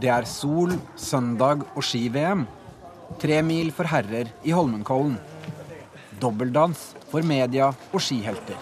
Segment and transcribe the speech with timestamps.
[0.00, 2.46] Det er sol, søndag og ski-VM.
[3.20, 5.18] Tre mil for herrer i Holmenkollen.
[6.22, 8.56] Dobbeldans for media og skihelter.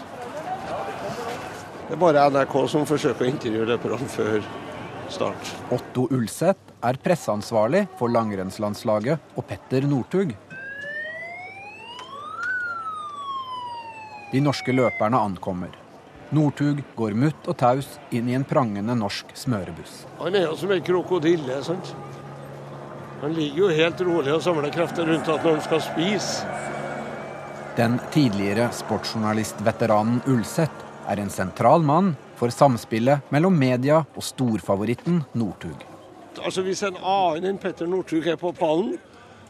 [1.87, 4.43] Det er bare NRK som forsøker å intervjue løperne før
[5.15, 5.55] start.
[5.73, 10.35] Otto Ulseth er presseansvarlig for langrennslandslaget og Petter Northug.
[14.33, 15.71] De norske løperne ankommer.
[16.35, 20.03] Northug går mutt og taus inn i en prangende norsk smørebuss.
[20.21, 21.63] Han er jo som en krokodille.
[21.65, 21.95] sant?
[23.21, 26.45] Han ligger jo helt rolig og samler krefter rundt at når han skal spise.
[27.79, 35.87] Den tidligere sportsjournalistveteranen Ulseth er en sentral mann for samspillet mellom media og storfavoritten Northug.
[36.45, 38.99] Altså Hvis en annen enn Petter Northug er på pallen,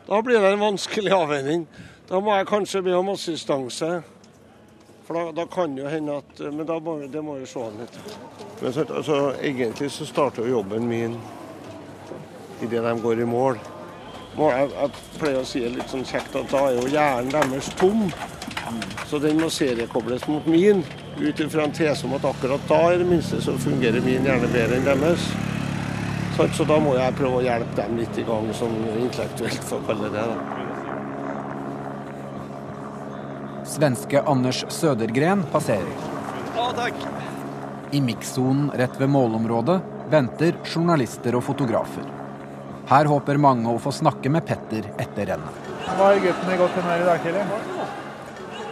[0.09, 1.67] da blir det en vanskelig avveining.
[2.09, 3.99] Da må jeg kanskje be om assistanse.
[5.09, 7.79] For da, da kan jo hende at Men da må, det må jo se an
[7.81, 7.95] litt.
[8.61, 11.15] Men så, altså, egentlig så starter jo jobben min
[12.61, 13.57] idet de går i mål.
[14.37, 17.33] Må- Jeg, jeg pleier å si det litt sånn kjekt at da er jo hjernen
[17.33, 18.05] deres tom.
[19.09, 20.83] Så den må seriekobles mot min,
[21.17, 24.51] ut ifra en tese om at akkurat da i det minste så fungerer min hjerne
[24.53, 25.31] bedre enn deres.
[26.37, 29.81] Så, Så da må jeg prøve å hjelpe dem litt i gang, sånn intellektuelt, for
[29.81, 30.27] å kalle det det.
[30.29, 30.58] da.
[33.69, 35.93] Svenske Anders Sødergren passerer.
[37.91, 39.81] I mikssonen rett ved målområdet
[40.11, 42.07] venter journalister og fotografer.
[42.89, 45.69] Her håper mange å få snakke med Petter etter rennet.
[45.99, 47.45] Hva er gutten i godt humør i dag tidlig?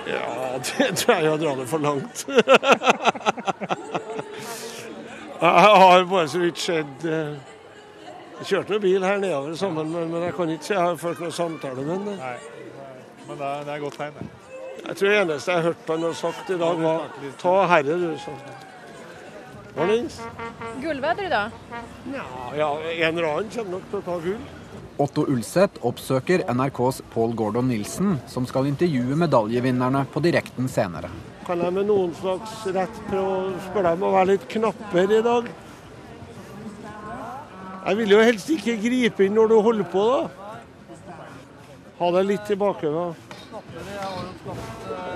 [0.06, 0.24] Ja,
[0.56, 2.24] det tror jeg er drar dra det for langt.
[5.42, 7.36] jeg har bare så vidt sett eh,
[8.39, 11.00] Jeg kjørte noen bil her nedover sammen, men, men jeg kan ikke si jeg har
[11.00, 12.05] ført noen samtale med ham.
[12.17, 12.36] Nei.
[13.27, 14.56] Men det er, det er godt tegn, det.
[14.85, 18.19] Jeg tror det eneste jeg hørte han har sagt i dag, var 'ta herre, du',
[18.19, 18.41] sånn.
[19.77, 20.21] Var det Nils?
[20.81, 21.51] Gullväder idag?
[22.57, 24.39] Ja, en eller annen kommer nok til å ta gull.
[24.98, 31.11] Otto Ulseth oppsøker NRKs Paul Gordon Nilsen, som skal intervjue medaljevinnerne på direkten senere.
[31.47, 35.23] Kan jeg med noen slags rett prøve å spørre om å være litt knappere i
[35.23, 35.53] dag?
[37.86, 41.13] Jeg vil jo helst ikke gripe inn når du holder på, da.
[42.01, 43.26] Ha det litt tilbake, bakhodet.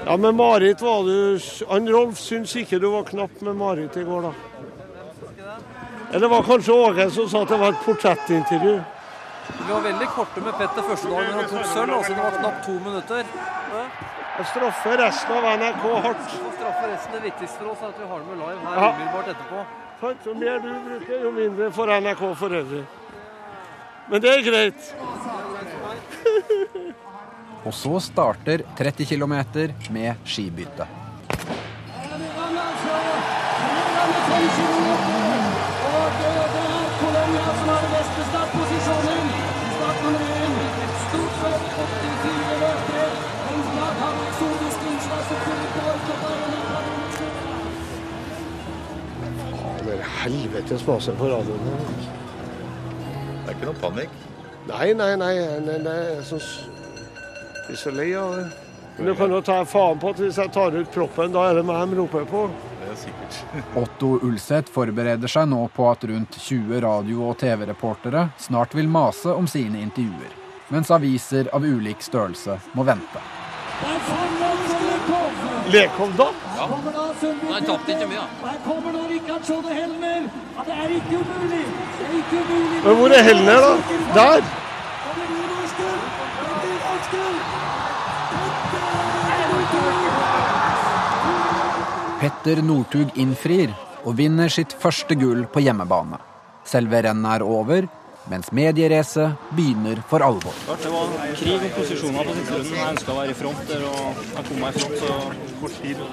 [0.06, 4.04] Ja, men Marit var du Han Rolf syns ikke du var knapp med Marit i
[4.04, 4.32] går, da.
[6.10, 8.80] Eller det var kanskje Åge som sa at det var et portrettintervju.
[9.50, 11.92] Vi var veldig korte med Petter første dagen han tok sølv.
[11.98, 13.24] altså Det var knapt to minutter.
[14.38, 16.26] Jeg straffer resten av NRK hardt.
[16.32, 18.74] Så straffer resten det viktigste for oss er at vi har det med live her
[18.80, 18.88] Ja.
[18.94, 19.64] umiddelbart etterpå.
[20.00, 20.20] Sant?
[20.26, 22.84] Jo mer du bruker, jo mindre for NRK for øvrig.
[24.08, 24.94] Men det er greit.
[27.64, 29.34] Og så starter 30 km
[29.92, 30.86] med skibytte.
[49.80, 51.60] Det helvetes mase på radioen.
[53.44, 54.18] Det er ikke noe panikk.
[54.68, 55.34] Nei, nei, nei.
[55.66, 56.22] nei nei, er
[57.70, 58.48] er så lei av det.
[58.96, 61.60] Men du kan jo ta faen på at hvis jeg tar ut proppen, da er
[61.60, 62.42] det meg de roper på.
[62.82, 63.38] Det er sikkert.
[63.82, 69.32] Otto Ulseth forbereder seg nå på at rundt 20 radio- og TV-reportere snart vil mase
[69.32, 70.34] om sine intervjuer,
[70.74, 73.22] mens aviser av ulik størrelse må vente.
[75.70, 76.26] Lekov da?
[76.58, 76.66] Ja.
[76.66, 78.50] Han tapte ikke mye, da.
[82.84, 83.76] Men hvor er Helmer, da?
[84.16, 84.59] Der!
[92.20, 93.70] Petter Northug innfrir
[94.04, 96.18] og vinner sitt første gull på hjemmebane.
[96.68, 97.86] Selve rennet er over,
[98.30, 100.56] mens medieracet begynner for alvor.
[100.68, 102.76] Det var krig om posisjoner på siste runden.
[102.76, 105.10] Jeg ønska å være i front der, og jeg kom meg i front så
[105.62, 106.04] kort tid.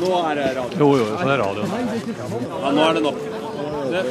[0.00, 0.78] Nå er det radio.
[0.80, 1.62] Jo, jo, så det er radio.
[1.66, 3.18] Ja, nå er det nok.
[3.86, 4.06] Det-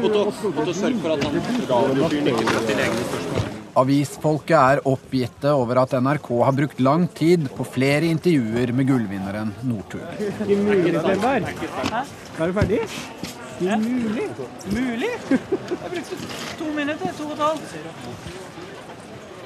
[0.00, 1.34] Otto, Otto, sørge for at han
[1.70, 3.39] radiofyren ikke skal stille egne spørsmål.
[3.78, 9.52] Avisfolket er oppgitte over at NRK har brukt lang tid på flere intervjuer med gullvinneren
[9.62, 10.02] Northug.
[13.60, 14.26] Mulig?
[15.30, 16.16] Jeg brukte
[16.58, 17.74] to minutter, to og et halvt.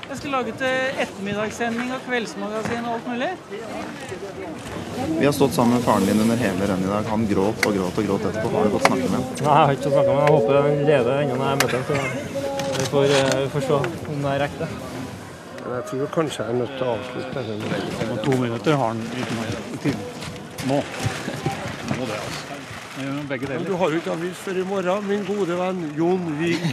[0.04, 3.30] Jeg skal lage til ettermiddagssending og kveldsmagasin og alt mulig.
[5.18, 7.08] Vi har stått sammen med faren din under hele rennet i dag.
[7.10, 8.52] Han gråt og gråt og gråt etterpå.
[8.54, 9.24] Har du fått snakke med ham?
[9.24, 10.24] Nei, jeg har ikke snakka med ham.
[10.24, 12.53] Jeg håper han lever ennå når jeg møter ham.
[12.78, 14.66] Vi får, eh, vi får se om det er riktig.
[15.64, 18.16] Men Jeg tror kanskje jeg er nødt til å avslutte denne.
[18.24, 19.96] To minutter har han uten tid.
[20.66, 20.80] Nå.
[21.98, 22.44] Nå det, altså.
[23.28, 26.66] Begge Men du har jo ikke avis før i morgen, min gode venn Jon Vig.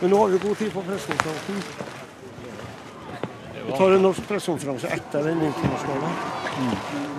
[0.00, 1.62] Men nå har vi god tid på pressekonferansen.
[3.66, 6.12] Vi tar en norsk pressekonferanse etter den internasjonale.
[6.60, 7.09] Nå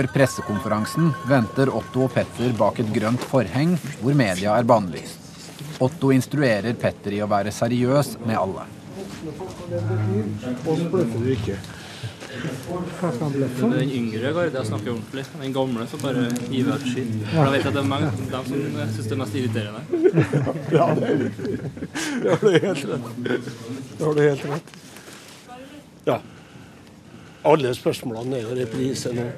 [0.00, 5.18] Før pressekonferansen venter Otto og Petter bak et grønt forheng hvor media er bannlyst.
[5.84, 8.64] Otto instruerer Petter i å være seriøs med alle.
[13.60, 15.26] Den yngre garda snakker ordentlig.
[15.42, 17.12] Den gamle får bare hive ut skitt.
[17.26, 18.56] For da vet jeg at det er mange dem som
[18.94, 19.84] syns det er mest irriterende.
[20.78, 21.12] Ja, det.
[22.24, 23.12] Det har du helt rett.
[23.28, 24.74] Det har du helt rett.
[26.08, 26.18] Ja.
[27.52, 29.28] Alle spørsmålene er jo reprise nå.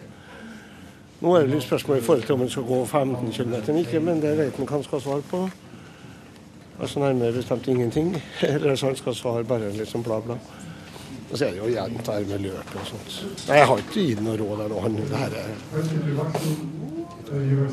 [1.23, 3.79] Nå er det litt spørsmål i forhold til om en skal gå 15 km eller
[3.79, 5.45] ikke, men det vet en hva han skal svare på.
[6.81, 8.23] Altså nærmere bestemt ingenting.
[8.43, 10.35] Eller så han skal svare bare litt sånn bla, bla.
[11.31, 13.13] Og så er det jo jevnt her med løpet og sånt.
[13.49, 14.81] Nei, jeg har ikke gitt noe råd der nå.
[14.83, 15.47] Han, det her er,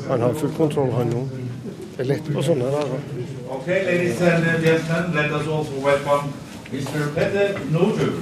[0.08, 1.24] han har full kontroll, han nå.
[1.96, 3.02] Det er lett på sånne dager.
[3.58, 6.32] Okay, ladies and gentlemen, let us also welcome
[6.70, 7.10] Mr.
[7.18, 8.14] Peter Northug.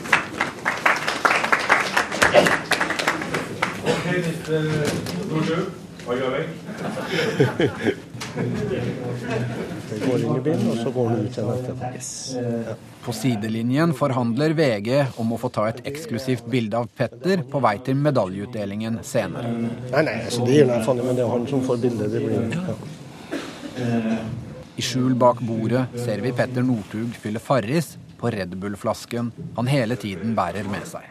[3.92, 5.18] Okay, Mr.
[9.88, 11.85] Det går inn i bilen, og så går den ut igjen etterpå.
[13.05, 14.88] På sidelinjen forhandler VG
[15.20, 19.49] om å få ta et eksklusivt bilde av Petter på vei til medaljeutdelingen senere.
[19.58, 22.06] Nei, nei, altså det gir meg faen men det er han som får bildet.
[22.12, 22.75] Det blir ja.
[24.79, 29.96] I skjul bak bordet ser vi Petter Northug fylle Farris på Red Bull-flasken han hele
[29.99, 31.02] tiden bærer med seg.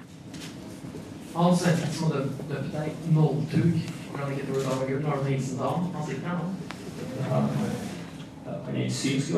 [1.37, 3.73] Han svenske som har døpt døpt deg Nolltug,
[4.17, 5.05] hvor han ikke tror det var gull.
[5.05, 5.81] Har du noen hilsen til han?
[5.95, 6.47] Han sitter her nå.
[8.65, 9.29] Han er ikke synsk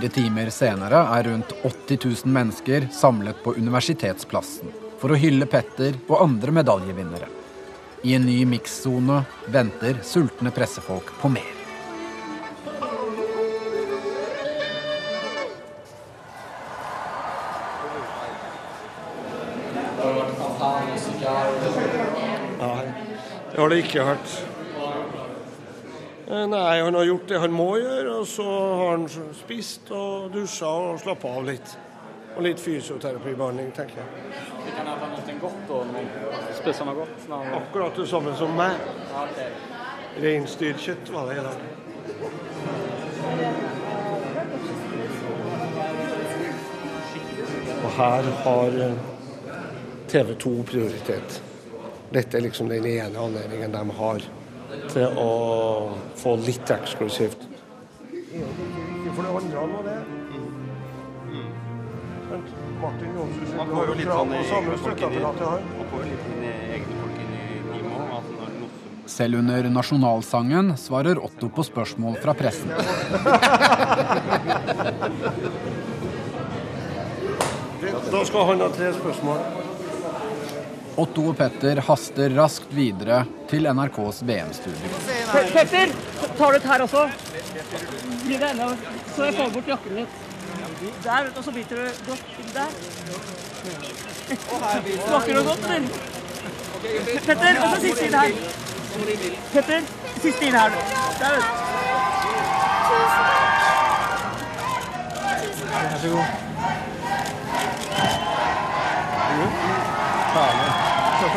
[0.00, 5.98] Fire timer senere er rundt 80 000 mennesker samlet på Universitetsplassen for å hylle Petter
[6.06, 7.26] og andre medaljevinnere.
[8.08, 9.18] I en ny mikssone
[9.52, 11.52] venter sultne pressefolk på mer.
[23.52, 24.49] Det har det ikke vært.
[26.48, 29.06] Nei, han har gjort det han må gjøre, og så har han
[29.36, 31.74] spist og dusja og slappa av litt.
[32.36, 34.06] Og litt fysioterapibehandling, tenker jeg.
[34.64, 35.82] Det kan ha noe godt og
[36.60, 37.28] Spisa något godt?
[37.58, 38.78] Akkurat det samme som meg.
[40.20, 41.58] Reinsdyrkjøtt var det i dag.
[47.80, 48.98] Og her har eh,
[50.08, 51.40] TV 2 prioritet.
[52.10, 54.30] Dette er liksom den ene anledningen de har
[54.92, 55.28] til å
[56.20, 57.46] få litt eksklusivt.
[59.14, 59.98] For det andre nå, det.
[62.80, 67.32] Martin Johnsen Man får jo litt sånn i egne folk inn i- egne folk inn
[67.34, 72.70] i Selv under nasjonalsangen svarer Otto på spørsmål fra pressen.
[78.10, 79.38] Da skal han ha tre spørsmål.
[80.98, 84.90] Otto og Petter haster raskt videre til NRKs VM-studio.
[85.54, 85.92] Petter,
[86.38, 87.04] tar du et her også?
[88.24, 88.66] Blir det enda
[89.14, 90.18] Så jeg får bort jakken litt.
[91.04, 92.70] Der, og så biter du godt der.
[95.06, 95.88] Smaker det godt, eller?
[97.26, 98.30] Petter, og så siste inn her.
[99.54, 99.80] Petter,
[100.22, 100.78] siste inn her.
[101.20, 101.56] Der, vet du.
[105.70, 106.89] Vær så god.
[111.20, 111.28] por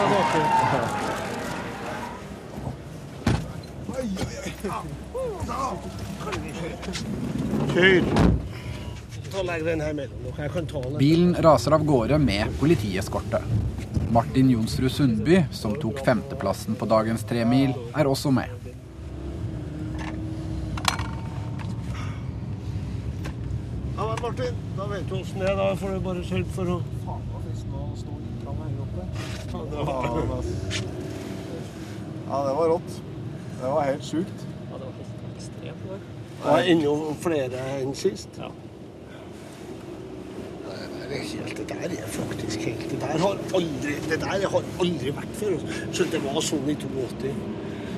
[10.97, 13.41] Bilen raser av gårde med politieskorte.
[14.11, 18.45] Martin Jonsrud Sundby, som tok femteplassen på dagens tremil, er også med.
[23.97, 25.55] Ja, Martin, da vet du åssen det er.
[25.59, 26.81] Da får du bare sørge for å
[29.53, 29.59] ja,
[32.47, 33.01] det var rått.
[33.61, 34.45] Det var helt sjukt.
[34.71, 35.99] Ja, det var helt ekstremt i dag.
[36.43, 36.93] Det er enda
[37.23, 38.39] flere enn sist.
[38.41, 38.49] Ja.
[41.03, 44.63] Det er helt, det der er faktisk helt Det der har aldri, det der har
[44.81, 45.57] aldri vært før.
[45.93, 47.33] Så det var sånn i 82.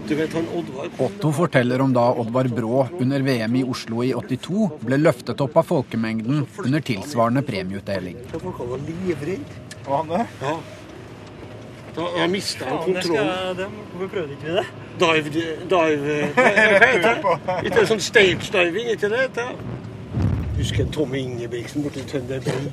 [0.06, 4.12] Du vet han Oddvar Otto forteller om da Oddvar Brå under VM i Oslo i
[4.14, 8.20] 82 ble løftet opp av folkemengden under tilsvarende premieutdeling.
[8.36, 9.64] Folk var livredde.
[9.88, 10.26] Var han det?
[10.44, 10.58] Ja.
[11.96, 13.72] Da, da mista han kontrollen.
[13.92, 14.66] Hvorfor prøvde ikke vi det?
[15.00, 15.30] Dive,
[15.70, 16.16] dive
[17.66, 17.88] Ikke det?
[17.88, 19.22] Sånn stage diving, ikke det?
[19.30, 19.56] heter?
[20.58, 22.70] Husker Tommy Ingebrigtsen borte i Tønder Bay.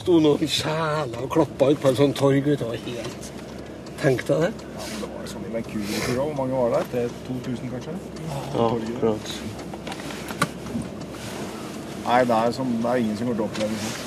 [0.00, 2.44] Sto noen kjæler og klappa ut på en sånn torg.
[2.44, 3.32] vet du, Det var helt
[4.00, 4.50] Tenk deg det.
[4.56, 7.08] Det var sånn i Vancouver, hvor mange var der?
[7.28, 7.94] 2000 kanskje?
[8.28, 9.26] Ja, akkurat.
[12.06, 14.04] Nei, det er, som, det er ingen som går til å oppleve sånt.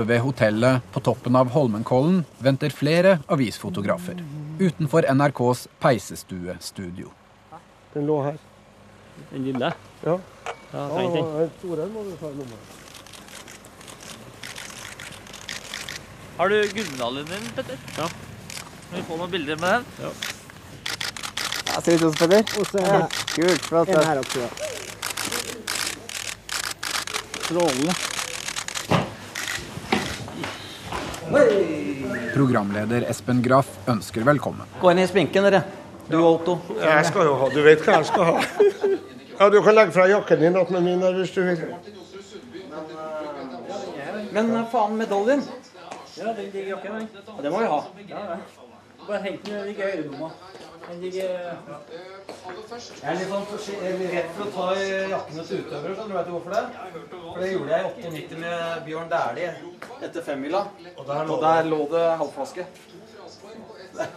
[0.00, 4.22] Oppe ved hotellet på toppen av Holmenkollen venter flere avisfotografer.
[4.56, 7.10] Utenfor NRKs peisestuestudio.
[7.92, 8.38] Den lå her.
[9.28, 9.72] Den lille?
[10.00, 10.14] Ja.
[10.72, 11.52] Ja, den.
[11.58, 12.56] store må du ta nummer.
[16.38, 17.76] Har du gullmedaljen din, Petter?
[17.98, 18.08] Ja.
[18.08, 19.84] Kan vi få noen bilder med den?
[20.06, 20.14] Ja.
[21.74, 22.40] Ja, ser ut hos Petter.
[22.88, 23.02] Ja,
[23.34, 23.68] kult.
[23.68, 23.92] Flott.
[23.92, 24.48] En her også, ja.
[27.50, 28.09] Strålende.
[32.34, 34.66] Programleder Espen Graff ønsker velkommen.
[34.80, 35.60] Gå inn i sminken, dere.
[36.10, 36.56] Du og Otto.
[36.80, 38.40] Jeg skal jo ha Du vet hva jeg skal ha.
[39.38, 41.62] Ja, Du kan legge fra jakken din attmed min der hvis du vil.
[44.34, 45.44] Men eh, faen, medaljen.
[46.18, 47.08] Ja, den ligger i jakken, den.
[47.14, 47.80] Ja, det må vi ha.
[49.06, 50.32] Bare hent den, i øyelomma.
[50.88, 51.28] Den ligger
[53.00, 53.44] Jeg er litt sånn
[53.84, 54.66] er redd for å ta
[55.12, 55.94] jakkene til utøvere.
[55.96, 56.16] skjønner du.
[56.18, 56.64] Vet hvorfor det?
[57.12, 59.52] For det gjorde jeg i 98 med Bjørn Dæhlie
[60.08, 60.64] etter femmila.
[60.96, 61.06] Og
[61.44, 62.66] der lå, det halvflaske.
[63.94, 64.08] Det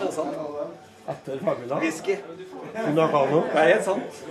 [0.00, 0.40] er sant.
[1.08, 1.80] Etter femmila?
[1.82, 2.16] Whisky.
[2.16, 4.24] Det er helt sant.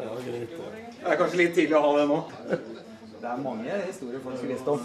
[0.00, 0.60] Ja, greit.
[1.00, 2.22] Det er kanskje litt tidlig å ha det nå.
[3.20, 4.80] Det er mange historier folk skulle visst om.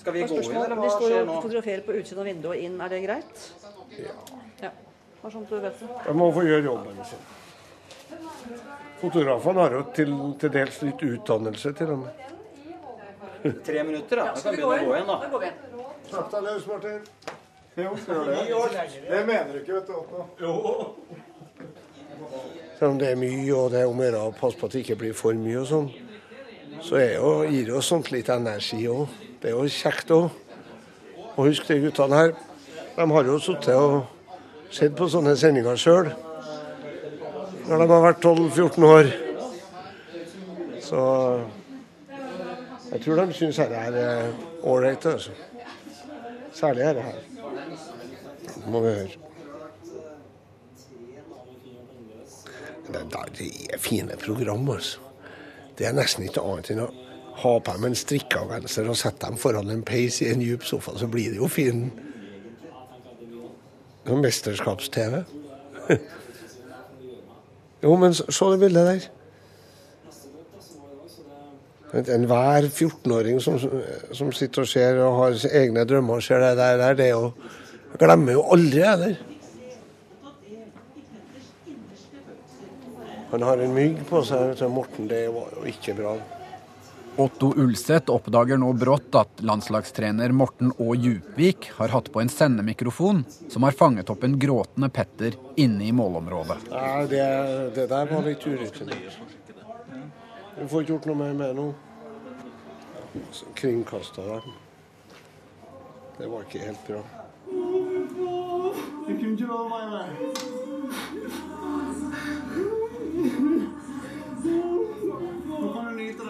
[0.00, 1.34] Skal vi gå inn, eller hva de står skjer og nå?
[1.44, 3.42] fotograferer på utsiden av vinduet og inn, er det greit?
[4.62, 4.72] Ja.
[5.20, 5.88] Bare sånn du vet det.
[6.06, 7.22] Jeg må få gjøre jobben sin.
[9.02, 12.06] Fotografene har jo til, til dels litt utdannelse til dem.
[13.66, 14.24] Tre minutter, da.
[14.32, 15.16] Da kan vi begynne å gå igjen, da.
[16.08, 17.00] Slapp deg løs, Martin.
[17.82, 18.88] Jo, skal du det?
[19.10, 21.22] Det mener du ikke, vet du, Otto.
[22.78, 24.74] Selv om det er mye, og det er om å gjøre å passe på at
[24.74, 25.90] det ikke blir for mye og sånn,
[26.82, 29.12] så jo, gir det jo sånt litt energi òg.
[29.42, 30.32] Det er jo kjekt òg.
[31.36, 32.34] Og husk de guttene her.
[32.96, 34.02] De har jo sittet og
[34.74, 36.10] sett på sånne sendinger sjøl.
[37.68, 39.12] Når de har vært 12-14 år.
[40.82, 41.02] Så
[42.90, 44.32] jeg tror de syns dette er
[44.68, 45.32] ålreit, altså.
[46.52, 47.20] Særlig dette her.
[48.66, 49.21] Må vi høre.
[52.88, 53.02] Det,
[53.72, 54.98] er fine program, altså.
[55.78, 56.88] Det er nesten ikke annet enn å
[57.42, 60.66] ha på dem en strikka genser og sette dem foran en peis i en djup
[60.68, 61.86] sofa, så blir det jo fin
[64.04, 65.22] mesterskaps-TV.
[67.84, 69.08] jo, men se det bildet der.
[71.92, 73.58] Enhver 14-åring som,
[74.16, 77.32] som sitter og ser og har egne drømmer og ser det der det er jo
[78.00, 79.31] glemmer jo aldri det der.
[83.32, 85.08] Han har en mygg på seg, Så Morten.
[85.08, 86.12] Det var jo ikke bra.
[87.16, 93.22] Otto Ulseth oppdager nå brått at landslagstrener Morten Å Djupvik har hatt på en sendemikrofon
[93.52, 96.58] som har fanget opp en gråtende Petter inne i målområdet.
[96.72, 97.24] Nei, det,
[97.76, 99.16] det der var litt urutinert.
[100.58, 101.66] Vi får ikke gjort noe mer med nå.
[103.60, 104.56] Kringkasta den.
[106.16, 107.00] Det var ikke helt bra.
[109.08, 110.71] Det kunne ikke være meg,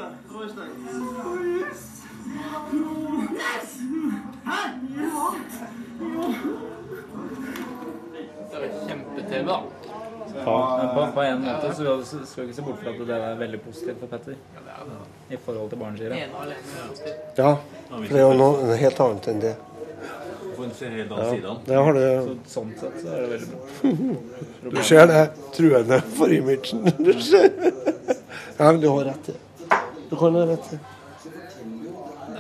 [0.03, 0.73] det.
[8.53, 9.63] Er kjempe-TV, da.
[10.45, 10.55] På,
[11.15, 14.01] på en måte så skal vi ikke se bort fra at det er veldig positivt
[14.01, 14.39] for Petter.
[15.33, 16.17] I forhold til barneskiret.
[17.37, 17.53] Ja,
[17.91, 19.53] for det er jo noe helt annet enn det.
[20.63, 22.09] Ja, det har det.
[22.25, 23.61] Så, sånn sett så er det veldig bra.
[24.73, 25.23] Du ser det
[25.57, 26.85] truende for imagen.
[27.03, 27.13] Du.
[28.59, 29.33] Ja, men du har rett.
[30.13, 30.59] I det.
[30.63, 30.81] Du det.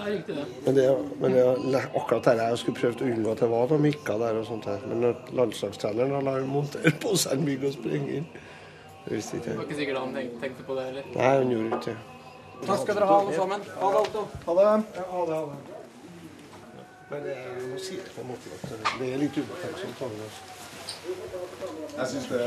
[0.03, 0.45] Er riktig, det.
[0.65, 1.33] Men, det, men
[1.73, 4.47] det, akkurat dette jeg skulle prøvd å unngå at det var noen mikker der og
[4.49, 4.67] sånt.
[4.67, 4.87] her.
[4.91, 8.27] Men når landslagstreneren har lar montere på seg en mygg og sprenge inn
[9.05, 11.13] Det visste ikke Det var ikke sikkert han tenkte, på det heller.
[11.15, 11.99] Nei, han gjorde ikke det.
[12.63, 13.69] Takk skal dere ha, alle sammen.
[13.83, 14.25] Ha det, Otto.
[14.47, 14.67] Ha det.
[14.97, 15.79] Ja, ha det, ha det.
[17.13, 20.52] Men det, jeg må si det på en måte at det er litt ubetenksomt.
[21.97, 22.39] Jeg syns det,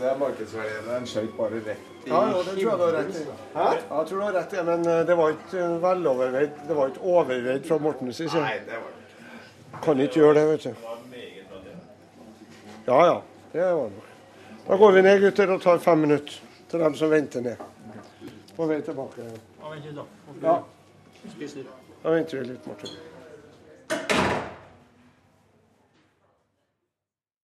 [0.00, 0.86] det er markedsverdien.
[0.88, 1.68] Den skjøt bare rett
[2.04, 3.24] i Ja, ja, det tror jeg du har rett i.
[3.54, 3.64] Hæ?
[3.64, 6.62] Ja, jeg tror du har rett i, men eh, det var ikke veloverveid.
[6.68, 8.42] Det var ikke overveid fra Mortens side.
[8.42, 9.82] Nei, det var det ikke.
[9.84, 10.74] Kan ikke gjøre det, vet du.
[12.86, 13.20] Ja, ja.
[13.52, 14.08] Det var det.
[14.66, 17.56] Da går vi ned, gutter, og tar fem minutter til dem som venter ned.
[18.56, 19.28] På vei tilbake.
[20.42, 20.58] Ja.
[22.02, 23.09] Da venter vi litt, Martin.